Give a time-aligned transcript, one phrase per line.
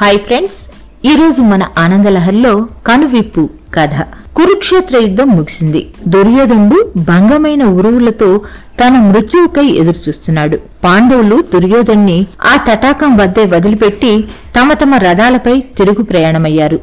[0.00, 0.56] Hi friends
[1.04, 3.94] ఈరోజు మన ఆనందలహరిలో కనువిప్పు కథ.
[4.36, 5.90] కురుక్షేత్ర యుద్ధం ముగిసింది.
[6.06, 8.40] దుర్యోధనుడు భంగమైన ఉరువులతో
[8.80, 10.58] తన మృత్యువుకై ఎదురుచూస్తున్నాడు.
[10.84, 14.24] పాండవులు దుర్యోధన్ని ఆ తటాకం వద్దే వదిలిపెట్టి
[14.60, 16.80] తమ తమ రథాలపై తిరుగు ప్రయాణమయ్యారు.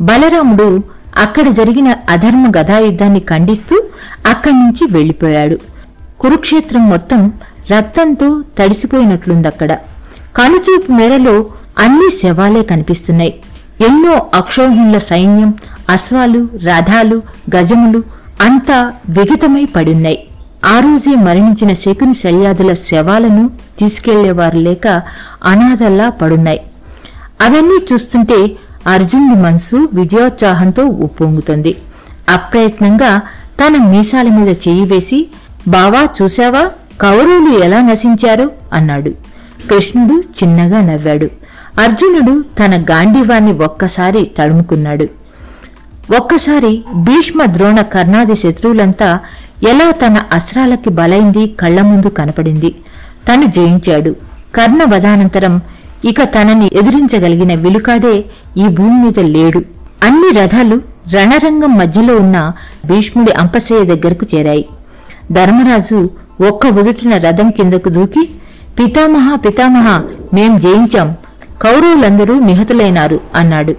[0.00, 0.82] బలరాముడు
[1.18, 3.82] అక్కడ జరిగిన అధర్మ గదాయుద్ధాన్ని ఖండిస్తూ
[4.26, 5.58] అక్కడి నుంచి వెళ్ళిపోయాడు
[6.20, 7.32] కురుక్షేత్రం మొత్తం
[7.70, 9.72] రక్తంతో తడిసిపోయినట్లుందక్కడ.
[10.36, 11.46] కనుచూపు మేరలో
[11.78, 13.34] అన్ని శవాలే కనిపిస్తున్నాయి.
[13.86, 15.54] ఎన్నో అక్షోహిణుల సైన్యం
[15.90, 17.22] అశ్వాలు రథాలు
[17.56, 18.02] గజములు
[18.40, 20.28] అంతా విగతమై పడున్నాయి.
[20.64, 25.02] ఆ రోజే మరణించిన శకుని శల్యాదుల శవాలను తీసుకెళ్ళేవారు లేక
[25.44, 26.60] అనాథల్లా పడున్నాయి.
[27.40, 31.76] అవన్నీ చూస్తుంటే అర్జునుడి మనసు విజయోత్సాహంతో ఉప్పొంగుతుంది.
[32.28, 33.22] అప్రయత్నంగా
[33.60, 35.26] తన మీసాల మీద చేయి వేసి
[35.68, 36.70] బావా చూశావా?
[37.00, 38.50] కౌరవులు ఎలా నశించారు?
[38.72, 39.10] అన్నాడు.
[39.70, 41.37] కృష్ణుడు చిన్నగా నవ్వాడు.
[41.78, 45.08] అర్జునుడు తన గాంధీవాన్ని ఒక్కసారి తడుముకున్నాడు.
[46.16, 49.18] ఒక్కసారి భీష్మ ద్రోణ కర్ణాది శత్రువులంతా
[49.68, 52.74] ఎలా తన అస్త్రాలకి బలైంది కళ్ళ ముందు కనపడింది.
[53.28, 54.16] తను జయించాడు.
[54.54, 55.60] కర్ణ వధానంతరం
[56.04, 58.24] ఇక తనని ఎదిరించగలిగిన విలుకాడే
[58.56, 59.58] ఈ భూమి మీద లేడు.
[60.04, 60.76] అన్ని రథాలు
[61.14, 62.52] రణరంగం మధ్యలో ఉన్న
[62.86, 64.68] భీష్ముడి అంపశయ్య దగ్గరకు చేరాయి.
[65.32, 66.10] ధర్మరాజు
[66.48, 68.28] ఒక్క ఉదుటిన రథం కిందకు దూకి
[68.78, 70.02] పితామహ పితామహ
[70.34, 71.16] మేం జయించాం.
[71.62, 73.74] కౌరవులందరూ నిహతులైనారు అన్నాడు.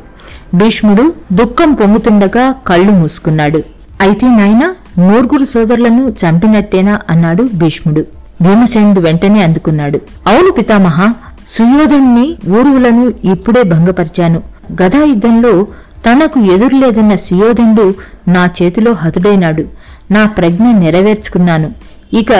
[0.55, 3.63] భీష్ముడు దుఃఖం పొంగుతుండగా కళ్ళు మూసుకున్నాడు.
[4.01, 8.05] అయితే నాయన నూరుగురు సోదరులను చంపినట్టేనా అన్నాడు భీష్ముడు.
[8.41, 10.01] భీమసేనుడు వెంటనే అందుకున్నాడు.
[10.27, 11.13] అవును పితామహ
[11.47, 14.43] సుయోధుణ్ణి ఊరువులను ఇప్పుడే భంగపరిచాను.
[14.81, 15.67] గదాయుద్ధంలో
[16.05, 17.93] తనకు ఎదురులేదన్న సుయోధనుడు
[18.27, 19.65] నా చేతిలో హతుడైనాడు.
[20.11, 21.71] నా ప్రజ్ఞ నెరవేర్చుకున్నాను.
[22.13, 22.31] ఇక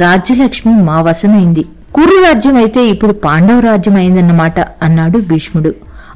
[0.00, 1.64] రాజ్యలక్ష్మి మా వశమైంది.
[1.94, 5.74] కురు రాజ్యం అయితే ఇప్పుడు పాండవ రాజ్యం అయిందన్నమాట అన్నాడు భీష్ముడు.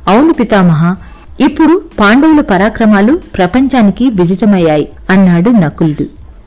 [0.09, 0.94] అవును పితామహ
[1.41, 6.03] ఇప్పుడు పాండవుల పరాక్రమాలు ప్రపంచానికి విజితమయ్యాయి అన్నాడు నకులుడు.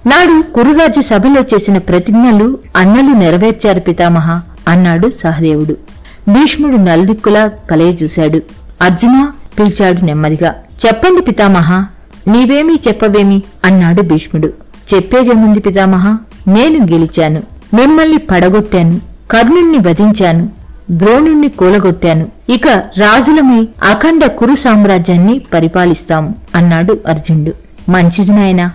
[0.08, 5.78] నాడు కురురాజ్య సభలో చేసిన ప్రతిజ్ఞలు అన్నలు నెరవేర్చారు పితామహ అన్నాడు సహదేవుడు.
[6.30, 8.42] భీష్ముడు నల్దిక్కులా కలయజూశాడు
[8.82, 10.56] అర్జున పిలిచాడు నెమ్మదిగా
[10.86, 11.86] చెప్పండి పితామహ
[12.28, 13.44] నీవేమీ చెప్పవేమి?
[13.66, 14.54] అన్నాడు భీష్ముడు.
[14.94, 16.18] చెప్పేదేముంది పితామహ?
[16.48, 17.44] నేను గెలిచాను.
[17.74, 19.02] మిమ్మల్ని పడగొట్టాను.
[19.32, 20.50] కర్ణుణ్ణి వధించాను.
[20.92, 22.28] ద్రోణుణ్ణి కూలగొట్టాను.
[22.50, 27.54] ఇక రాజులమై అఖండ కురు సామ్రాజ్యాన్ని పరిపాలిస్తాం అన్నాడు అర్జునుడు.
[27.92, 28.72] మంచిది నాయనా.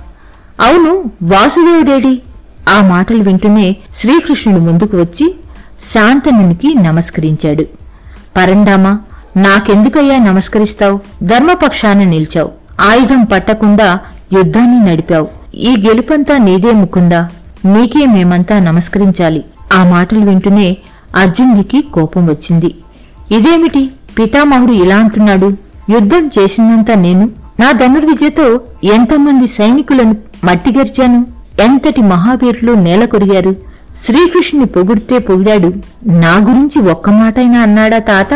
[0.61, 2.23] అవును వాసుదేవుడేడి?
[2.69, 5.35] ఆ మాటలు వింటూనే శ్రీకృష్ణుడు ముందుకు వచ్చి
[5.81, 7.63] శాంతనునికి నమస్కరించాడు.
[8.37, 8.99] పరండామా
[9.37, 11.01] నాకెందుకయ్యా నమస్కరిస్తావు?
[11.23, 12.51] ధర్మపక్షాన నిలిచావు.
[12.81, 13.99] ఆయుధం పట్టకుండా
[14.33, 15.29] యుద్ధాన్ని నడిపావు.
[15.55, 17.29] ఈ గెలుపంతా నీదే ముకుందా?
[17.65, 19.45] నీకే మేమంతా నమస్కరించాలి.
[19.73, 20.77] ఆ మాటలు వింటూనే
[21.15, 22.75] అర్జునుడికి కోపం వచ్చింది.
[23.31, 23.91] ఇదేమిటి?
[24.19, 25.53] పితామహుడు ఇలా అంటున్నాడు.
[25.91, 27.31] యుద్ధం చేసిందంతా నేను
[27.61, 31.27] నా ధనుర్విద్యతో ఎంతమంది సైనికులను మట్టిగర్చాను?
[31.61, 33.57] ఎంతటి మహావీరులు నేలకొరిగారు
[33.97, 35.73] శ్రీకృష్ణుని పొగిడితే పొగిడాడు.
[36.07, 38.35] నా గురించి ఒక్క మాటైనా అన్నాడా తాత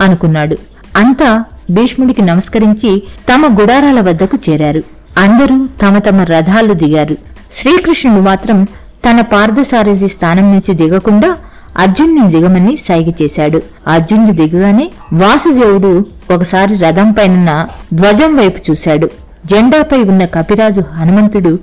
[0.00, 0.56] అనుకున్నాడు.
[0.96, 3.02] అంతా భీష్ముడికి నమస్కరించి
[3.34, 4.82] తమ గుడారాల వద్దకు చేరారు.
[5.18, 7.16] అందరూ తమ తమ రథాలు దిగారు.
[7.52, 8.64] శ్రీకృష్ణుడు మాత్రం
[9.10, 11.36] తన పార్థసారథి స్థానం నుంచి దిగకుండా
[11.76, 13.62] అర్జునుని దిగమని సైగ చేశాడు.
[13.86, 19.10] అర్జునుడు దిగగానే వాసుదేవుడు ఒకసారి రథం పైనున్న ధ్వజం వైపు చూశాడు.
[19.46, 21.58] జెండాపై ఉన్న కపిరాజు హనుమంతుడు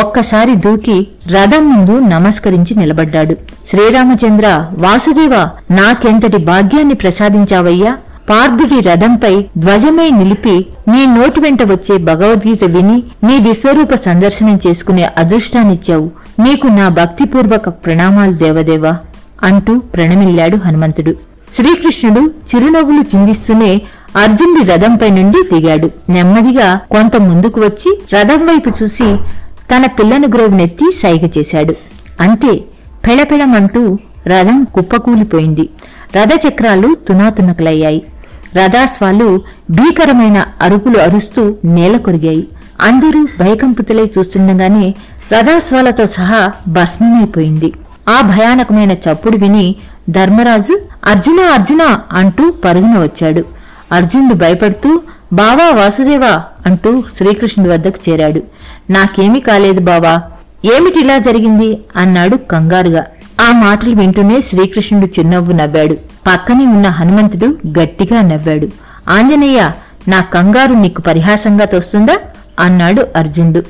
[0.00, 3.36] ఒక్కసారి దూకి రథం ముందు నమస్కరించి నిలబడ్డాడు.
[3.66, 7.96] శ్రీరామచంద్ర వాసుదేవ నాకెంతటి భాగ్యాన్ని ప్రసాదించావయ్యా?
[8.30, 16.10] పార్థుడి రథంపై ధ్వజమై నిలిపి నీ నోటి వెంట వచ్చే భగవద్గీత విని నీ విశ్వరూప సందర్శనం చేసుకునే అదృష్టాన్నిచ్చావు.
[16.40, 18.96] నీకు నా భక్తిపూర్వక ప్రణామాలు దేవదేవా.
[19.42, 21.14] అంటూ ప్రణమిల్లాడు హనుమంతుడు.
[21.54, 23.82] శ్రీకృష్ణుడు చిరునవ్వులు చిందిస్తూనే
[24.16, 25.90] అర్జునుడి రథంపై నుండి దిగాడు.
[26.08, 29.16] నెమ్మదిగా కొంత ముందుకు వచ్చి రథం వైపు చూసి
[29.76, 31.74] తన పిల్లను గ్రోవునెత్తి సైగ చేశాడు.
[32.20, 32.52] అంతే
[33.08, 35.68] పెళపెళమంటూ రథం కుప్పకూలిపోయింది.
[36.16, 38.02] రథచక్రాలు తునాతునకలయ్యాయి.
[38.56, 42.48] రథాస్వాలు భీకరమైన అరుపులు అరుస్తూ నేల కొరిగాయి.
[42.80, 44.94] అందరూ భయకంపితులై చూస్తుండగానే
[45.32, 47.72] రథాస్వాలతో సహా భస్మమైపోయింది.
[48.08, 49.76] ఆ భయానకమైన చప్పుడు విని
[50.10, 53.44] ధర్మరాజు అర్జున అర్జున అంటూ పరుగున వచ్చాడు.
[53.92, 55.00] అర్జునుడు భయపడుతూ
[55.32, 58.42] బావా వాసుదేవా అంటూ శ్రీకృష్ణుడి వద్దకు చేరాడు.
[58.90, 60.22] నాకేమీ కాలేదు బావా
[60.64, 61.78] ఏమిటిలా జరిగింది?
[61.96, 63.04] అన్నాడు కంగారుగా.
[63.48, 65.94] ఆ మాటలు వింటూనే శ్రీకృష్ణుడు చిన్నవ్వు నవ్వాడు.
[66.26, 67.46] పక్కనే ఉన్న హనుమంతుడు
[67.80, 68.68] గట్టిగా నవ్వాడు.
[69.08, 69.70] ఆంజనేయ
[70.08, 72.16] నా కంగారు నీకు పరిహాసంగా తోస్తుందా?
[72.60, 73.62] అన్నాడు అర్జునుడు.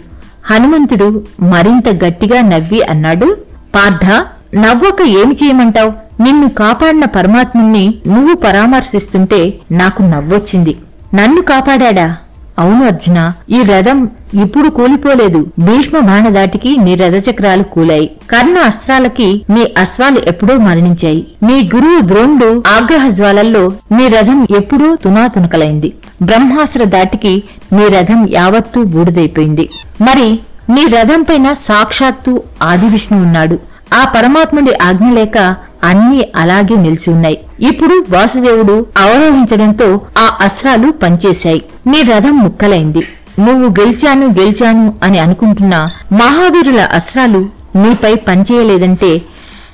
[0.50, 3.36] హనుమంతుడు మరింత గట్టిగా నవ్వి అన్నాడు
[3.74, 4.26] పార్థ
[4.56, 6.22] నవ్వక ఏమి చేయమంటావు?
[6.22, 10.76] నిన్ను కాపాడిన పరమాత్ముణ్ణి నువ్వు పరామర్శిస్తుంటే నాకు నవ్వొచ్చింది.
[11.14, 12.16] నన్ను కాపాడా
[12.58, 14.10] అవును అర్జున ఈ రథం
[14.42, 15.46] ఇప్పుడు కూలిపోలేదు.
[15.58, 18.10] భీష్మ బాణదాటికి నీ రథచక్రాలు కూలాయి.
[18.30, 21.26] కర్ణ అస్త్రాలకి నీ అశ్వాలు ఎప్పుడో మరణించాయి.
[21.42, 25.92] నీ గురువు ద్రోణుడు ఆగ్రహ జ్వాలల్లో నీ రథం ఎప్పుడో తునాతునకలైంది.
[26.22, 27.42] బ్రహ్మాస్త్ర దాటికి
[27.72, 29.68] నీ రథం యావత్తూ బూడిదైపోయింది.
[30.02, 30.38] మరి
[30.70, 33.58] నీ రథం పైన సాక్షాత్తు ఆదివిష్ణు ఉన్నాడు.
[33.94, 35.38] ఆ పరమాత్ముడి ఆజ్ఞ లేక
[35.84, 37.38] అన్నీ అలాగే నిలిచి ఉన్నాయి.
[37.60, 41.62] ఇప్పుడు వాసుదేవుడు అవరోహించడంతో ఆ అస్త్రాలు పనిచేశాయి.
[41.86, 43.02] నీ రథం ముక్కలైంది.
[43.40, 49.22] నువ్వు గెలిచాను గెలిచాను అని అనుకుంటున్న మహావీరుల అస్త్రాలు నీపై పనిచేయలేదంటే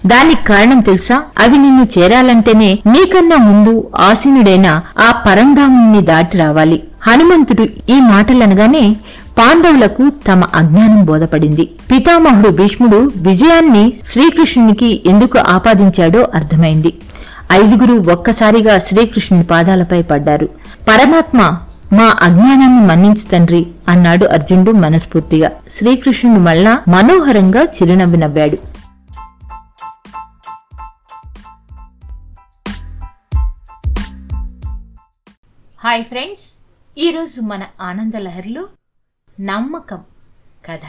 [0.06, 1.22] దానికి కారణం తెలుసా?
[1.38, 6.82] అవి నిన్ను చేరాలంటేనే నీకన్నా ముందు ఆసీనుడైన ఆ పరంధాముని దాటి రావాలి.
[7.06, 8.96] హనుమంతుడు ఈ మాటలనగానే
[9.38, 11.70] పాండవులకు తమ అజ్ఞానం బోధపడింది.
[11.90, 16.94] పితామహుడు భీష్ముడు విజయాన్ని శ్రీకృష్ణునికి ఎందుకు ఆపాదించాడో అర్థమైంది.
[17.52, 20.48] ఐదుగురు ఒక్కసారిగా శ్రీకృష్ణుని పాదాలపై పడ్డారు.
[20.88, 21.58] పరమాత్మ
[21.92, 25.50] మా అజ్ఞానాన్ని మన్నించు తండ్రి అన్నాడు అర్జునుడు మనస్ఫూర్తిగా.
[25.70, 28.58] శ్రీకృష్ణుడు మళ్ళా మనోహరంగా చిరునవ్వు నవ్వాడు.
[35.84, 36.58] హాయ్ ఫ్రెండ్స్
[36.98, 38.62] ఈరోజు మన ఆనందలహరిలో
[39.40, 40.04] నమ్మకం
[40.66, 40.80] కథ.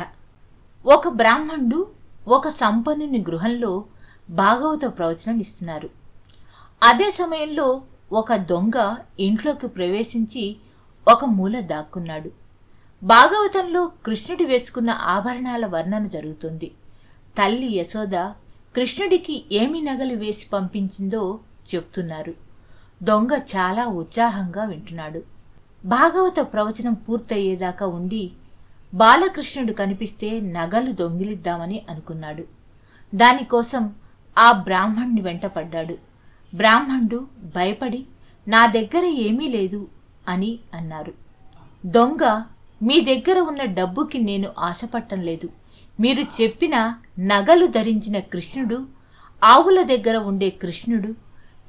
[0.85, 1.88] ఒక బ్రాహ్మణుడు
[2.27, 3.85] ఒక సంపన్నుని గృహంలో
[4.29, 5.89] భాగవత ప్రవచనం ఇస్తున్నారు.
[6.83, 10.57] అదే సమయంలో ఒక దొంగ ఇంట్లోకి ప్రవేశించి
[11.07, 12.31] ఒక మూల దాక్కున్నాడు.
[13.03, 16.71] భాగవతంలో కృష్ణుడు వేసుకున్న ఆభరణాల వర్ణన జరుగుతుంది.
[17.38, 18.15] తల్లి యశోద
[18.75, 21.39] కృష్ణుడికి ఏమి నగలు వేసి పంపించిందో
[21.75, 22.33] చెప్తున్నారు.
[23.03, 25.37] దొంగ చాలా ఉత్సాహంగా వింటున్నాడు.
[25.88, 28.31] భాగవత ప్రవచనం పూర్తయ్యేదాకా ఉండి
[28.94, 32.44] బాలకృష్ణుడు కనిపిస్తే నగలు దొంగిలిద్దామని అనుకున్నాడు.
[33.16, 33.95] దానికోసం
[34.38, 35.95] ఆ బ్రాహ్మణ్ణి వెంటపడ్డాడు.
[36.56, 38.06] బ్రాహ్మణుడు భయపడి
[38.48, 39.88] నా దగ్గర ఏమీ లేదు
[40.28, 41.13] అని అన్నారు.
[41.86, 42.44] దొంగ
[42.84, 45.50] మీ దగ్గర ఉన్న డబ్బుకి నేను ఆశపట్టం లేదు.
[46.00, 46.75] మీరు చెప్పిన
[47.19, 48.86] నగలు ధరించిన కృష్ణుడు
[49.44, 51.13] ఆవుల దగ్గర ఉండే కృష్ణుడు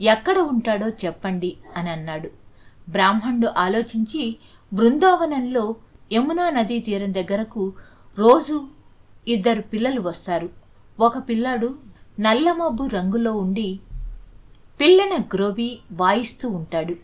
[0.01, 2.48] ఎక్కడ ఉంటాడో చెప్పండి అని అన్నాడు.
[2.89, 4.37] బ్రాహ్మణుడు ఆలోచించి
[4.73, 5.75] బృందావనంలో
[6.13, 7.73] యమునా నదీ తీరం దగ్గరకు
[8.19, 8.67] రోజు
[9.29, 10.49] ఇద్దరు పిల్లలు వస్తారు.
[11.01, 11.75] ఒక పిల్లాడు
[12.21, 13.81] నల్లమబ్బు రంగులో ఉండి
[14.81, 16.95] పిల్లన గ్రోవి వాయిస్తూ ఉంటాడు.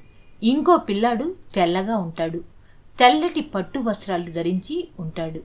[0.43, 2.39] ఇంకో పిల్లాడు తెల్లగా ఉంటాడు.
[2.99, 5.41] తెల్లటి పట్టు వస్త్రాలు ధరించి ఉంటాడు.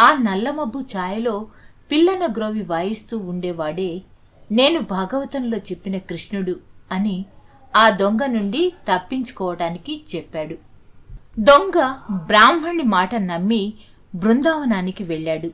[0.00, 1.46] ఆ నల్లమబ్బు ఛాయలో
[1.92, 4.02] పిల్లన గ్రోవి వాయిస్తూ ఉండేవాడే
[4.52, 6.56] నేను భాగవతంలో చెప్పిన కృష్ణుడు
[6.92, 7.24] అని
[7.76, 10.54] ఆ దొంగ నుండి తప్పించుకోవటానికి చెప్పాడు.
[11.38, 13.72] దొంగ బ్రాహ్మణి మాట నమ్మి
[14.14, 15.50] బృందావనానికి వెళ్ళాడు.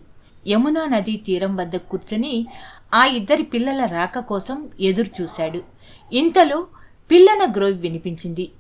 [0.49, 2.47] యమునా నదీ తీరం వద్ద కూర్చొని
[2.95, 5.63] ఆ ఇద్దరి పిల్లల రాక కోసం ఎదురుచూశాడు.
[6.13, 6.67] ఇంతలో
[7.11, 8.51] పిల్లన గ్రోవి వినిపించింది.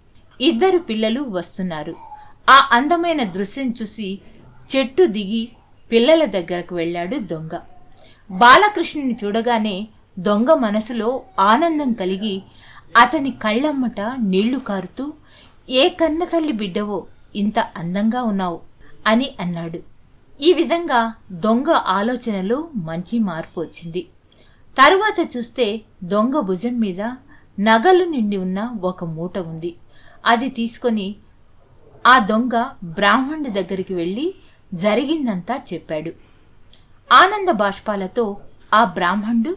[0.40, 1.94] ఇద్దరు పిల్లలు వస్తున్నారు.
[2.50, 4.18] ఆ అందమైన దృశ్యం చూసి
[4.76, 5.48] చెట్టు దిగి
[5.92, 7.58] పిల్లల దగ్గరకు వెళ్ళాడు దొంగ.
[8.30, 12.42] బాలకృష్ణుని చూడగానే దొంగ మనసులో ఆనందం కలిగి
[12.96, 15.12] అతని కళ్ళమ్మట నీళ్ళు కారుతూ
[15.70, 17.06] ఏ కన్న తల్లి బిడ్డవో
[17.36, 18.60] ఇంత అందంగా ఉన్నావు
[19.06, 19.78] అని అన్నాడు.
[20.40, 24.06] ఈ విధంగా దొంగ ఆలోచనలో మంచి మార్పు వచ్చింది.
[24.78, 27.00] తరువాత చూస్తే దొంగ భుజం మీద
[27.60, 29.76] నగలు నిండి ఉన్న ఒక మూట ఉంది.
[30.26, 31.16] అది తీసుకొని
[32.06, 34.34] ఆ దొంగ బ్రాహ్మణుడి దగ్గరికి వెళ్ళి
[34.74, 36.10] జరిగిందంతా చెప్పాడు.
[37.12, 38.36] ఆనంద బాష్పాలతో
[38.74, 39.56] ఆ బ్రాహ్మణుడు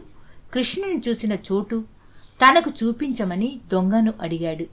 [0.52, 1.84] కృష్ణుని చూసిన చోటు
[2.40, 4.66] తనకు చూపించమని దొంగను అడిగాడు.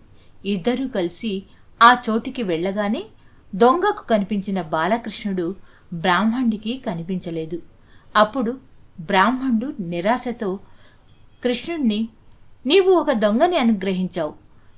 [0.48, 1.44] ఇద్దరూ కలిసి
[1.84, 3.04] ఆ చోటికి వెళ్ళగానే
[3.56, 5.56] దొంగకు కనిపించిన బాలకృష్ణుడు
[5.94, 7.62] బ్రాహ్మణుడికి కనిపించలేదు.
[8.16, 8.58] అప్పుడు
[9.00, 10.60] బ్రాహ్మణుడు నిరాశతో
[11.44, 12.10] కృష్ణుణ్ణి
[12.66, 14.34] నీవు ఒక దొంగని అనుగ్రహించావు.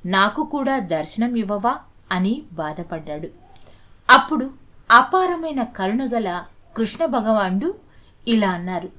[0.05, 1.75] నాకు కూడా దర్శనం ఇవ్వవా?
[2.11, 3.27] అని బాధపడ్డాడు.
[4.09, 4.51] అప్పుడు
[4.91, 6.43] అపారమైన కరుణగల
[6.77, 7.75] కృష్ణ భగవానుడు
[8.27, 8.89] ఇలా అన్నారు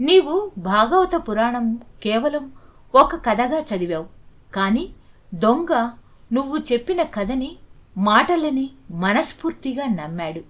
[0.00, 2.52] నీవు భాగవత పురాణం కేవలం
[2.94, 4.06] ఒక కథగా చదివావు.
[4.54, 4.90] కానీ
[5.34, 5.90] దొంగ
[6.32, 7.56] నువ్వు చెప్పిన కథని
[7.96, 10.40] మాటలని మనస్ఫూర్తిగా నమ్మాడు.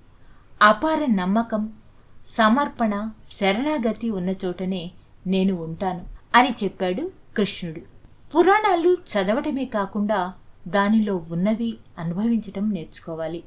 [0.62, 1.72] అపార నమ్మకం
[2.26, 4.90] సమర్పణ శరణాగతి ఉన్న చోటనే
[5.26, 7.80] నేను ఉంటాను అని చెప్పాడు కృష్ణుడు.
[8.34, 10.32] పురాణాలు చదవటమే కాకుండా
[10.68, 13.44] దానిలో ఉన్నవి అనుభవించటం నేర్చుకోవాలి.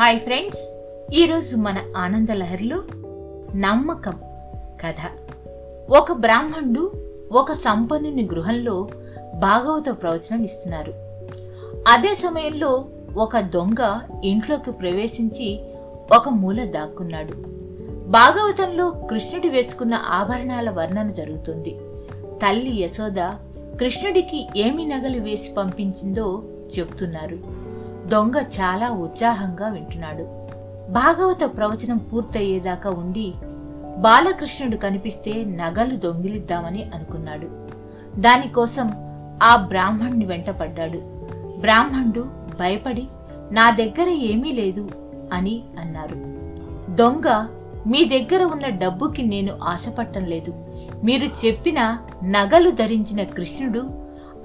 [0.00, 0.74] హాయ్ ఫ్రెండ్స్
[1.12, 2.82] ఈరోజు మన ఆనందలహరిలో
[3.56, 4.12] నమ్మకం
[4.84, 4.94] కథ.
[5.90, 6.92] ఒక బ్రాహ్మణుడు
[7.32, 8.88] ఒక సంపన్నుని గృహంలో
[9.34, 10.94] భాగవత ప్రవచనం ఇస్తున్నారు.
[11.88, 12.84] అదే సమయంలో
[13.16, 15.60] ఒక దొంగ ఇంట్లోకి ప్రవేశించి
[16.12, 17.32] ఒక మూల దాక్కున్నాడు.
[18.08, 21.78] భాగవతంలో కృష్ణుడు వేసుకున్న ఆభరణాల వర్ణన జరుగుతుంది.
[22.42, 23.30] తల్లి యశోద
[23.78, 26.42] కృష్ణుడికి ఏమి నగలు వేసి పంపించిందో
[26.78, 27.57] చెప్తున్నారు.
[28.08, 30.22] దొంగ చాలా ఉత్సాహంగా వింటున్నాడు.
[30.92, 33.34] భాగవత ప్రవచనం పూర్తయ్యేదాకా ఉండి
[33.98, 37.48] బాలకృష్ణుడు కనిపిస్తే నగలు దొంగిలిద్దామని అనుకున్నాడు.
[38.20, 38.90] దానికోసం
[39.42, 40.98] ఆ బ్రాహ్మణ్ణి వెంటపడ్డాడు.
[41.60, 42.20] బ్రాహ్మణుడు
[42.60, 43.08] భయపడి
[43.52, 44.88] నా దగ్గర ఏమీ లేదు
[45.32, 46.14] అని అన్నారు.
[46.94, 47.46] దొంగ
[47.86, 50.54] మీ దగ్గర ఉన్న డబ్బుకి నేను ఆశపట్టం లేదు.
[51.04, 53.88] మీరు చెప్పిన నగలు ధరించిన కృష్ణుడు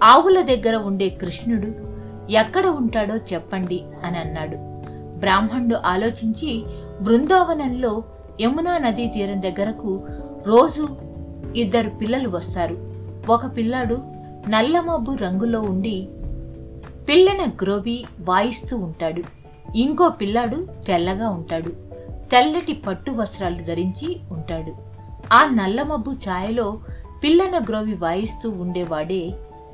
[0.03, 1.92] ఆవుల దగ్గర ఉండే కృష్ణుడు
[2.29, 4.57] ఎక్కడ ఉంటాడో చెప్పండి అని అన్నాడు.
[5.19, 6.65] బ్రాహ్మణుడు ఆలోచించి
[7.01, 8.03] బృందావనంలో
[8.41, 10.01] యమునా నదీ తీరం దగ్గరకు
[10.45, 10.87] రోజు
[11.55, 12.77] ఇద్దరు పిల్లలు వస్తారు.
[13.29, 13.97] ఒక పిల్లాడు
[14.49, 16.07] నల్లమబ్బు రంగులో ఉండి
[17.09, 19.23] పిల్లన గ్రోవి వాయిస్తూ ఉంటాడు.
[19.75, 21.69] ఇంకో పిల్లాడు తెల్లగా ఉంటాడు.
[22.31, 24.73] తెల్లటి పట్టు వస్త్రాలు ధరించి ఉంటాడు.
[25.33, 26.79] ఆ నల్లమబ్బు ఛాయలో
[27.23, 29.33] పిల్లన గ్రోవి వాయిస్తూ ఉండేవాడే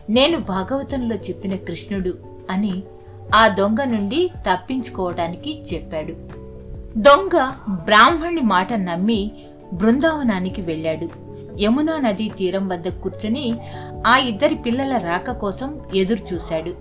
[0.09, 2.28] నేను భాగవతంలో చెప్పిన కృష్ణుడు.
[2.49, 2.83] అని
[3.35, 6.13] ఆ దొంగ నుండి తప్పించుకోవటానికి చెప్పాడు.
[6.97, 9.31] దొంగ బ్రాహ్మణి మాట నమ్మి
[9.73, 11.29] బృందావనానికి వెళ్ళాడు.
[11.61, 13.53] యమునా నదీ తీరం వద్ద కూర్చొని
[14.07, 16.73] ఆ ఇద్దరి పిల్లల రాక కోసం ఎదురుచూశాడు.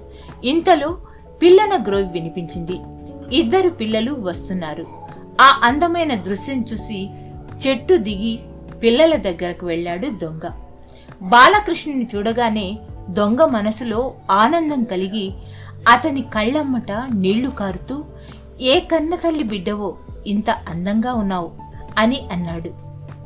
[0.45, 0.99] ఇంతలో
[1.43, 2.81] పిల్లన గ్రోవి వినిపించింది.
[3.37, 4.87] ఇద్దరు పిల్లలు వస్తున్నారు.
[5.41, 7.11] ఆ అందమైన దృశ్యం చూసి
[7.67, 8.39] చెట్టు దిగి
[8.83, 10.51] పిల్లల దగ్గరకు వెళ్ళాడు దొంగ.
[11.23, 12.79] బాలకృష్ణుని చూడగానే
[13.11, 15.33] దొంగ మనసులో ఆనందం కలిగి
[15.93, 18.05] అతని కళ్ళమ్మట నీళ్ళు కారుతూ
[18.61, 19.97] ఏ కన్న తల్లి బిడ్డవో
[20.27, 21.51] ఇంత అందంగా ఉన్నావు
[21.99, 22.71] అని అన్నాడు.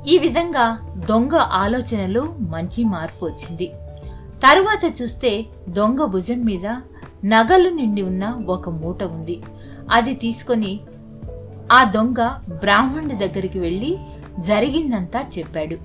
[0.08, 3.66] ఈ విధంగా దొంగ ఆలోచనలో మంచి మార్పు వచ్చింది.
[4.44, 6.66] తరువాత చూస్తే దొంగ భుజం మీద
[7.24, 9.42] నగలు నిండి ఉన్న ఒక మూట ఉంది.
[9.92, 10.80] అది తీసుకొని
[11.72, 13.98] ఆ దొంగ బ్రాహ్మణుడి దగ్గరికి వెళ్ళి
[14.38, 15.76] జరిగిందంతా చెప్పాడు.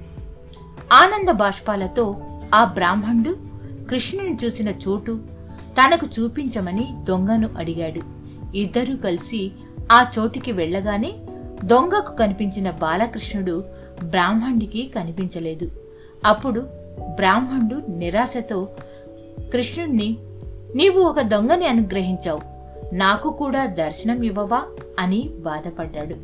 [0.94, 2.16] ఆనంద బాష్పాలతో
[2.56, 3.47] ఆ బ్రాహ్మణుడు
[3.90, 5.20] కృష్ణుని చూసిన చోటు
[5.72, 8.02] తనకు చూపించమని దొంగను అడిగాడు.
[8.58, 9.52] ఇద్దరూ కలిసి
[9.92, 11.14] ఆ చోటికి వెళ్ళగానే
[11.66, 13.64] దొంగకు కనిపించిన బాలకృష్ణుడు
[14.04, 15.72] బ్రాహ్మణుడికి కనిపించలేదు.
[16.26, 16.62] అప్పుడు
[17.16, 18.68] బ్రాహ్మణుడు నిరాశతో
[19.54, 20.18] కృష్ణుణ్ణి
[20.76, 22.42] నీవు ఒక దొంగని అనుగ్రహించావు.
[22.94, 24.64] నాకు కూడా దర్శనం ఇవ్వవా?
[25.00, 26.16] అని బాధపడ్డాడు.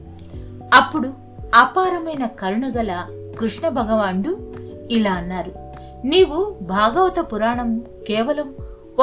[0.73, 1.07] అప్పుడు
[1.55, 3.05] అపారమైన కరుణగల
[3.39, 4.53] కృష్ణ భగవానుడు
[4.91, 5.62] ఇలా అన్నారు.
[6.05, 8.55] నీవు భాగవత పురాణం కేవలం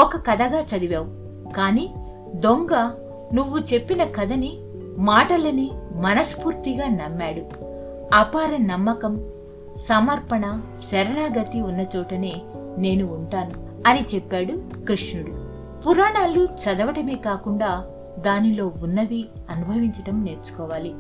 [0.03, 1.07] ఒక కథగా చదివావు.
[1.53, 1.95] కాని
[2.35, 2.91] దొంగ
[3.35, 4.59] నువ్వు చెప్పిన కథని
[4.99, 7.43] మాటలని మనస్ఫూర్తిగా నమ్మాడు.
[8.15, 9.25] అపార నమ్మకం
[9.77, 12.43] సమర్పణ శరణాగతి ఉన్న చోటనే
[12.79, 13.53] నేను ఉంటాను
[13.89, 15.33] అని చెప్పాడు కృష్ణుడు.
[15.89, 17.85] పురాణాలు చదవటమే కాకుండా
[18.19, 20.95] దానిలో ఉన్నవి అనుభవించటం నేర్చుకోవాలి.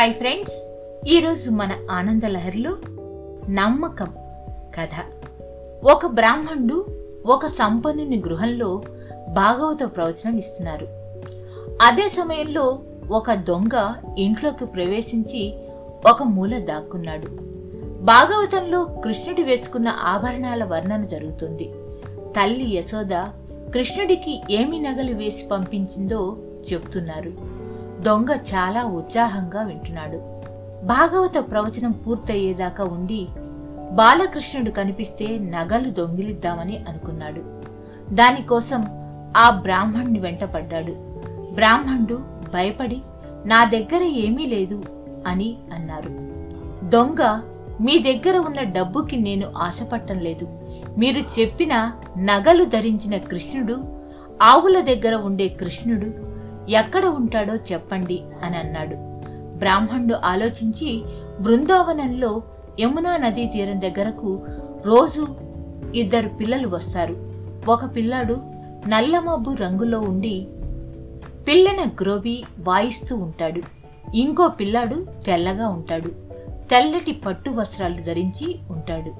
[0.00, 0.68] హాయ్ ఫ్రెండ్స్
[1.06, 2.76] ఈరోజు మన ఆనందలహరిలో
[3.48, 4.06] నమ్మకం
[4.78, 4.88] కథ.
[5.90, 6.86] ఒక బ్రాహ్మణుడు
[7.26, 8.82] ఒక సంపన్నుని గృహంలో
[9.28, 10.88] భాగవత ప్రవచనం ఇస్తున్నారు.
[11.82, 12.78] అదే సమయంలో
[13.10, 15.54] ఒక దొంగ ఇంట్లోకి ప్రవేశించి
[16.10, 17.26] ఒక మూల దాక్కున్నాడు.
[18.02, 21.72] భాగవతంలో కృష్ణుడు వేసుకున్న ఆభరణాల వర్ణన జరుగుతుంది.
[22.36, 23.12] తల్లి యశోద
[23.74, 26.36] కృష్ణుడికి ఏమి నగలు వేసి పంపించిందో
[26.72, 27.59] చెప్తున్నారు.
[28.00, 30.16] దొంగ చాలా ఉత్సాహంగా వింటున్నాడు.
[30.86, 33.28] భాగవత ప్రవచనం పూర్తయ్యేదాకా ఉండి
[33.92, 37.42] బాలకృష్ణుడు కనిపిస్తే నగలు దొంగిలిద్దామని అనుకున్నాడు.
[38.14, 38.84] దానికోసం
[39.36, 40.92] ఆ బ్రాహ్మణ్ణి వెంటపడ్డాడు.
[41.54, 42.14] బ్రాహ్మణుడు
[42.54, 43.02] భయపడి
[43.46, 44.82] నా దగ్గర ఏమీ లేదు
[45.26, 46.10] అని అన్నారు.
[46.88, 47.40] దొంగ
[47.80, 50.48] మీ దగ్గర ఉన్న డబ్బుకి నేను ఆశపట్టం లేదు.
[50.98, 53.76] మీరు చెప్పిన నగలు ధరించిన కృష్ణుడు
[54.42, 56.29] ఆవుల దగ్గర ఉండే కృష్ణుడు
[56.70, 58.96] ఎక్కడ ఉంటాడో చెప్పండి అని అన్నాడు.
[59.58, 61.04] బ్రాహ్మణుడు ఆలోచించి
[61.40, 62.42] బృందావనంలో
[62.80, 64.40] యమునా నదీ తీరం దగ్గరకు
[64.86, 65.26] రోజు
[65.94, 67.16] ఇద్దరు పిల్లలు వస్తారు.
[67.68, 68.36] ఒక పిల్లాడు
[68.88, 70.48] నల్లమబ్బు రంగులో ఉండి
[71.48, 73.62] పిల్లన గ్రోవి వాయిస్తూ ఉంటాడు.
[74.16, 76.08] ఇంకో పిల్లాడు తెల్లగా ఉంటాడు.
[76.70, 79.12] తెల్లటి పట్టు వస్త్రాలు ధరించి ఉంటాడు.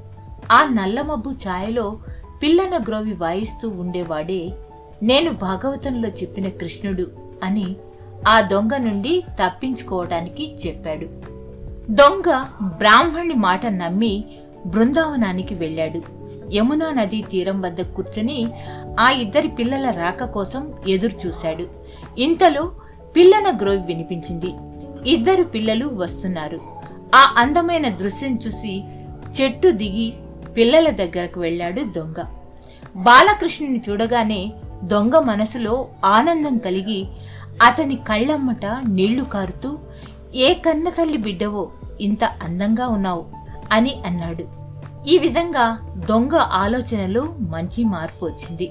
[0.52, 1.98] ఆ నల్లమబ్బు ఛాయలో
[2.42, 4.52] పిల్లన గ్రోవి వాయిస్తూ ఉండేవాడే
[5.02, 7.06] నేను భాగవతంలో చెప్పిన కృష్ణుడు.
[7.44, 7.76] అని
[8.28, 11.06] ఆ దొంగ నుండి తప్పించుకోవటానికి చెప్పాడు.
[11.90, 14.24] దొంగ బ్రాహ్మణుని మాట నమ్మి
[14.66, 16.20] బృందావనానికి వెళ్ళాడు.
[16.54, 18.46] యమునా నదీ తీరం వద్ద కూర్చొని
[19.00, 21.66] ఆ ఇద్దరి పిల్లల రాక కోసం ఎదురుచూశాడు.
[22.18, 22.72] ఇంతలో
[23.16, 24.54] పిల్లన గ్రోవి వినిపించింది.
[25.10, 26.60] ఇద్దరు పిల్లలు వస్తున్నారు.
[27.14, 28.84] ఆ అందమైన దృశ్యం చూసి
[29.40, 30.12] చెట్టు దిగి
[30.52, 32.24] పిల్లల దగ్గరకు వెళ్ళాడు దొంగ.
[32.96, 37.06] బాలకృష్ణుని చూడగానే దొంగ మనసులో ఆనందం కలిగి
[37.62, 39.78] అతని కళ్ళమ్మట నీళ్ళు కారుతూ
[40.34, 41.70] ఏ కన్న తల్లి బిడ్డవో
[42.00, 43.24] ఇంత అందంగా ఉన్నావు
[43.72, 44.44] అని అన్నాడు.
[45.08, 48.66] ఈ విధంగా దొంగ ఆలోచనలో మంచి మార్పు వచ్చింది.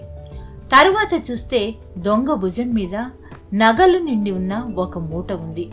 [0.71, 2.95] తరువాత చూస్తే దొంగ భుజం మీద
[3.53, 5.71] నగలు నిండి ఉన్న ఒక మూట ఉంది.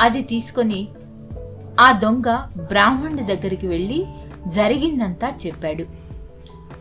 [0.00, 0.88] అది తీసుకొని
[1.80, 4.06] ఆ దొంగ బ్రాహ్మణుడి దగ్గరికి వెళ్ళి
[4.46, 5.84] జరిగిందంతా చెప్పాడు.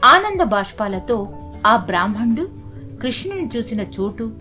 [0.05, 1.27] ఆనంద బాష్పాలతో
[1.67, 2.66] ఆ బ్రాహ్మణుడు
[3.01, 4.31] కృష్ణుని చూసిన చోటు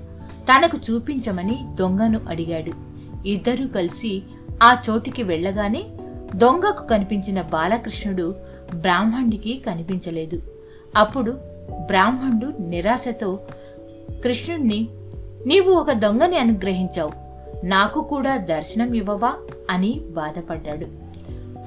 [0.41, 2.73] తనకు చూపించమని దొంగను అడిగాడు.
[3.29, 4.23] ఇద్దరూ కలిసి
[4.63, 5.85] ఆ చోటికి వెళ్ళగానే
[6.37, 8.35] దొంగకు కనిపించిన బాలకృష్ణుడు
[8.75, 10.43] బ్రాహ్మణుడికి కనిపించలేదు.
[10.97, 11.31] అప్పుడు
[11.87, 13.41] బ్రాహ్మణుడు నిరాశతో
[14.23, 14.89] కృష్ణుణ్ణి
[15.47, 17.11] నీవు ఒక దొంగని అనుగ్రహించావు.
[17.67, 19.33] నాకు కూడా దర్శనం ఇవ్వవా?
[19.71, 20.87] అని బాధపడ్డాడు.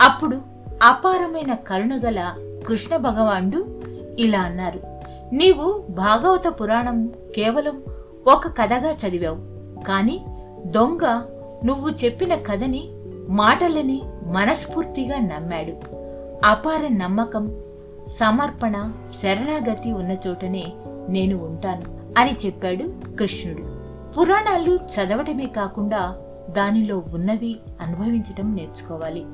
[0.02, 0.42] అప్పుడు
[0.84, 2.34] అపారమైన కరుణగల
[2.68, 3.82] కృష్ణ భగవానుడు
[4.20, 4.99] ఇలా అన్నారు.
[5.34, 7.84] నీవు భాగవత పురాణం కేవలం
[8.28, 9.38] ఒక కథగా చదివావు.
[9.84, 10.26] కాని
[10.66, 11.22] దొంగ
[11.66, 12.90] నువ్వు చెప్పిన కథని
[13.30, 15.74] మాటలని మనస్ఫూర్తిగా నమ్మాడు.
[16.46, 17.62] అపార నమ్మకం
[18.08, 20.74] సమర్పణ శరణాగతి ఉన్న చోటనే
[21.10, 21.84] నేను ఉంటాను
[22.20, 23.64] అని చెప్పాడు కృష్ణుడు.
[24.20, 26.18] పురాణాలు చదవటమే కాకుండా
[26.50, 29.26] దానిలో ఉన్నవి అనుభవించటం నేర్చుకోవాలి.